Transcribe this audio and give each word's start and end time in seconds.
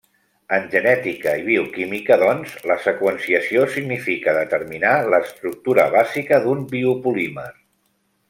En 0.55 0.63
genètica 0.69 1.33
i 1.41 1.43
bioquímica, 1.49 2.17
doncs, 2.23 2.55
la 2.71 2.77
seqüenciació 2.85 3.67
significa 3.75 4.35
determinar 4.39 4.95
l’estructura 5.15 5.87
bàsica 5.99 6.41
d’un 6.47 6.65
biopolímer. 6.75 7.49